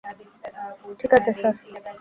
[0.99, 1.53] ঠিক, স্যার!